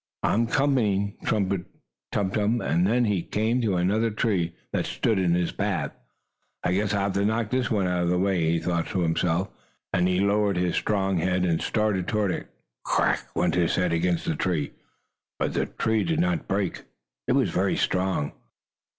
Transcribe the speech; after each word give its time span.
"I'm 0.23 0.47
coming!" 0.47 1.13
trumpeted 1.25 1.67
Tum 2.11 2.31
Tum, 2.31 2.59
and 2.59 2.87
then 2.87 3.05
he 3.05 3.21
came 3.21 3.61
to 3.61 3.77
another 3.77 4.09
tree 4.09 4.55
that 4.73 4.87
stood 4.87 5.19
in 5.19 5.35
his 5.35 5.51
path. 5.51 5.91
"I 6.63 6.73
guess 6.73 6.91
I'll 6.95 7.01
have 7.01 7.13
to 7.13 7.23
knock 7.23 7.51
this 7.51 7.71
out 7.71 7.85
of 7.85 8.09
the 8.09 8.17
way," 8.17 8.49
he 8.53 8.57
thought 8.57 8.87
to 8.87 9.01
himself, 9.01 9.49
and 9.93 10.07
he 10.07 10.19
lowered 10.19 10.57
his 10.57 10.73
strong 10.75 11.17
head 11.19 11.45
and 11.45 11.61
started 11.61 12.07
toward 12.07 12.31
it. 12.31 12.47
"Crack!" 12.83 13.27
went 13.35 13.53
his 13.53 13.75
head 13.75 13.93
against 13.93 14.25
the 14.25 14.35
tree, 14.35 14.71
but 15.37 15.53
the 15.53 15.67
tree 15.67 16.03
did 16.03 16.19
not 16.19 16.47
break. 16.47 16.81
It 17.27 17.33
was 17.33 17.51
very 17.51 17.77
strong. 17.77 18.31